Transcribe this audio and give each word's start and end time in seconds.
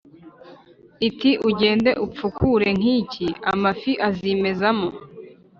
iti: 1.07 1.31
“ugende 1.49 1.91
ufukure 2.05 2.67
nk’iki, 2.79 3.27
amafi 3.51 3.91
azimezamo.” 4.07 4.89